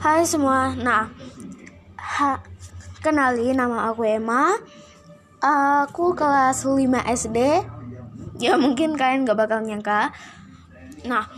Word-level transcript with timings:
Hai 0.00 0.22
semua. 0.22 0.72
Nah, 0.76 1.10
ha, 1.96 2.40
kenali 3.00 3.52
nama 3.56 3.90
aku 3.90 4.06
Emma. 4.06 4.54
Aku 5.40 6.16
kelas 6.16 6.64
5 6.64 7.04
SD. 7.04 7.38
Ya 8.36 8.56
mungkin 8.60 8.94
kalian 8.94 9.24
gak 9.24 9.36
bakal 9.36 9.64
nyangka. 9.64 10.12
Nah, 11.08 11.28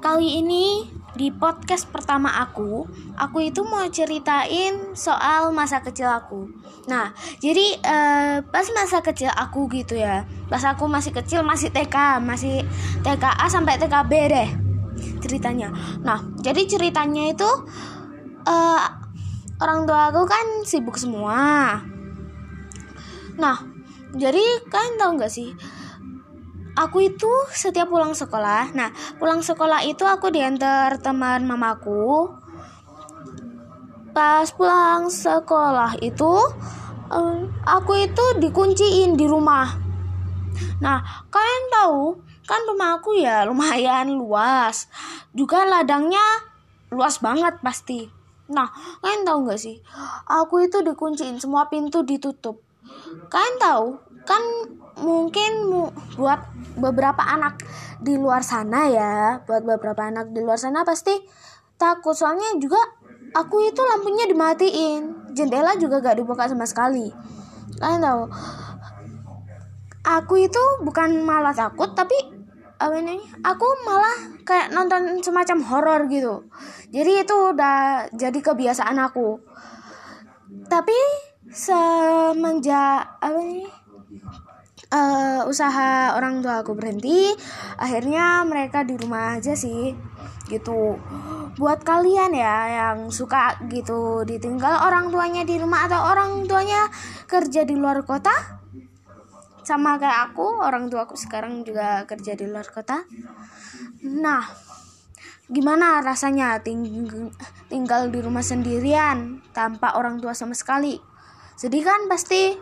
kali 0.00 0.40
ini 0.40 0.88
di 1.12 1.28
podcast 1.28 1.92
pertama 1.92 2.32
aku, 2.40 2.88
aku 3.20 3.38
itu 3.44 3.60
mau 3.68 3.84
ceritain 3.92 4.96
soal 4.96 5.52
masa 5.52 5.84
kecil 5.84 6.08
aku. 6.08 6.48
Nah, 6.88 7.12
jadi 7.38 7.76
eh, 7.78 8.36
pas 8.48 8.64
masa 8.72 9.04
kecil 9.04 9.28
aku 9.28 9.68
gitu 9.68 10.00
ya, 10.00 10.24
pas 10.48 10.64
aku 10.64 10.88
masih 10.88 11.12
kecil 11.12 11.44
masih 11.44 11.68
TK, 11.68 12.24
masih 12.24 12.64
TKA 13.04 13.44
sampai 13.52 13.76
TKB 13.76 14.12
deh 14.32 14.61
ceritanya. 15.32 15.72
Nah, 16.04 16.20
jadi 16.44 16.68
ceritanya 16.68 17.32
itu 17.32 17.48
uh, 18.44 18.84
orang 19.64 19.88
tua 19.88 20.12
aku 20.12 20.28
kan 20.28 20.46
sibuk 20.68 21.00
semua. 21.00 21.80
Nah, 23.40 23.56
jadi 24.12 24.68
kalian 24.68 25.00
tahu 25.00 25.10
nggak 25.16 25.32
sih? 25.32 25.56
Aku 26.76 27.04
itu 27.04 27.28
setiap 27.52 27.88
pulang 27.88 28.12
sekolah, 28.16 28.72
nah 28.72 28.92
pulang 29.20 29.44
sekolah 29.44 29.84
itu 29.88 30.04
aku 30.04 30.28
diantar 30.28 31.00
teman 31.00 31.44
mamaku. 31.44 32.32
Pas 34.12 34.48
pulang 34.52 35.08
sekolah 35.08 35.96
itu, 36.04 36.32
um, 37.12 37.48
aku 37.64 38.04
itu 38.04 38.24
dikunciin 38.40 39.16
di 39.16 39.24
rumah. 39.28 39.81
Nah, 40.80 41.02
kalian 41.30 41.64
tahu 41.70 42.20
kan 42.42 42.60
rumah 42.66 42.98
aku 42.98 43.16
ya 43.16 43.46
lumayan 43.46 44.12
luas. 44.18 44.90
Juga 45.32 45.64
ladangnya 45.64 46.22
luas 46.92 47.22
banget 47.24 47.56
pasti. 47.64 48.22
Nah 48.52 48.68
kalian 49.00 49.24
tahu 49.24 49.38
nggak 49.48 49.60
sih? 49.60 49.80
Aku 50.28 50.60
itu 50.60 50.84
dikunciin 50.84 51.40
semua 51.40 51.72
pintu 51.72 52.04
ditutup. 52.04 52.60
Kalian 53.32 53.56
tahu 53.56 53.86
kan 54.28 54.42
mungkin 55.00 55.72
buat 56.20 56.40
beberapa 56.76 57.24
anak 57.24 57.64
di 57.98 58.14
luar 58.20 58.44
sana 58.44 58.86
ya 58.92 59.40
buat 59.48 59.64
beberapa 59.64 60.04
anak 60.04 60.30
di 60.36 60.44
luar 60.44 60.60
sana 60.60 60.84
pasti 60.84 61.16
takut. 61.80 62.12
Soalnya 62.12 62.60
juga 62.60 62.78
aku 63.32 63.64
itu 63.64 63.80
lampunya 63.80 64.28
dimatiin 64.28 65.32
jendela 65.32 65.72
juga 65.80 66.04
gak 66.04 66.20
dibuka 66.20 66.44
sama 66.44 66.68
sekali. 66.68 67.08
Kalian 67.80 68.04
tahu 68.04 68.22
aku 70.20 70.44
itu 70.44 70.62
bukan 70.84 71.24
malah 71.24 71.54
takut 71.56 71.94
tapi 71.96 72.42
apa 72.82 72.98
ini 72.98 73.22
aku 73.46 73.66
malah 73.86 74.42
kayak 74.42 74.74
nonton 74.74 75.22
semacam 75.22 75.58
horor 75.62 76.00
gitu. 76.10 76.50
Jadi 76.90 77.22
itu 77.22 77.36
udah 77.54 78.10
jadi 78.10 78.38
kebiasaan 78.42 78.98
aku. 78.98 79.38
Tapi 80.66 80.98
semenjak 81.46 83.22
apa 83.22 83.38
ini 83.38 83.62
uh, 84.90 85.46
usaha 85.46 86.18
orang 86.18 86.42
tua 86.42 86.66
aku 86.66 86.74
berhenti 86.74 87.30
akhirnya 87.78 88.42
mereka 88.42 88.82
di 88.82 88.98
rumah 88.98 89.38
aja 89.38 89.54
sih 89.54 89.94
gitu. 90.50 90.98
Buat 91.54 91.86
kalian 91.86 92.34
ya 92.34 92.56
yang 92.66 92.98
suka 93.14 93.62
gitu 93.70 94.26
ditinggal 94.26 94.90
orang 94.90 95.14
tuanya 95.14 95.46
di 95.46 95.54
rumah 95.54 95.86
atau 95.86 96.02
orang 96.02 96.50
tuanya 96.50 96.90
kerja 97.30 97.62
di 97.62 97.78
luar 97.78 98.02
kota 98.02 98.61
sama 99.62 99.98
kayak 99.98 100.34
aku 100.34 100.62
orang 100.62 100.90
tua 100.90 101.06
aku 101.06 101.14
sekarang 101.14 101.62
juga 101.62 102.02
kerja 102.06 102.34
di 102.34 102.46
luar 102.46 102.66
kota. 102.66 103.06
Nah 104.02 104.42
gimana 105.52 106.00
rasanya 106.00 106.62
ting 106.62 106.82
tinggal 107.66 108.08
di 108.08 108.18
rumah 108.22 108.42
sendirian 108.42 109.42
tanpa 109.54 109.94
orang 109.94 110.18
tua 110.18 110.34
sama 110.34 110.54
sekali? 110.54 110.98
Sedih 111.54 111.86
kan 111.86 112.10
pasti? 112.10 112.58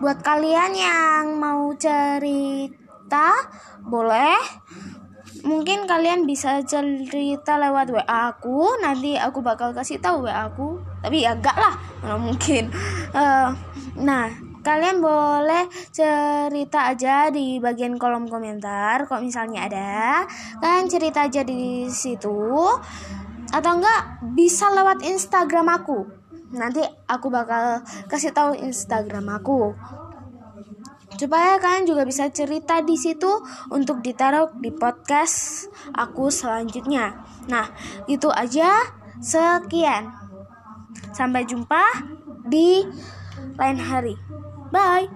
Buat 0.00 0.20
kalian 0.20 0.72
yang 0.76 1.24
mau 1.40 1.72
cerita 1.76 3.32
boleh. 3.84 4.36
Mungkin 5.46 5.84
kalian 5.84 6.24
bisa 6.26 6.64
cerita 6.64 7.60
lewat 7.60 7.92
WA 7.92 8.34
aku 8.34 8.82
nanti 8.82 9.14
aku 9.14 9.44
bakal 9.44 9.76
kasih 9.76 10.00
tahu 10.00 10.24
WA 10.24 10.48
aku. 10.48 10.80
Tapi 11.04 11.22
ya 11.22 11.36
enggak 11.36 11.56
lah 11.56 11.74
mungkin. 12.16 12.72
Uh, 13.12 13.52
nah 14.00 14.45
kalian 14.66 14.98
boleh 14.98 15.70
cerita 15.94 16.90
aja 16.90 17.30
di 17.30 17.62
bagian 17.62 17.94
kolom 17.94 18.26
komentar 18.26 19.06
kok 19.06 19.22
misalnya 19.22 19.70
ada 19.70 20.26
kalian 20.58 20.90
cerita 20.90 21.30
aja 21.30 21.46
di 21.46 21.86
situ 21.86 22.58
atau 23.54 23.72
enggak 23.78 24.26
bisa 24.34 24.66
lewat 24.74 25.06
Instagram 25.06 25.70
aku 25.70 26.02
nanti 26.50 26.82
aku 27.06 27.30
bakal 27.30 27.86
kasih 28.10 28.34
tahu 28.34 28.58
Instagram 28.58 29.38
aku 29.38 29.70
supaya 31.14 31.62
kalian 31.62 31.86
juga 31.86 32.02
bisa 32.02 32.26
cerita 32.34 32.82
di 32.82 32.98
situ 32.98 33.30
untuk 33.70 34.02
ditaruh 34.02 34.52
di 34.60 34.68
podcast 34.68 35.70
aku 35.96 36.28
selanjutnya. 36.28 37.24
Nah, 37.48 37.72
itu 38.04 38.28
aja. 38.28 38.68
Sekian. 39.16 40.12
Sampai 41.16 41.48
jumpa 41.48 41.80
di 42.44 42.84
lain 43.56 43.80
hari. 43.80 44.25
Bye. 44.70 45.06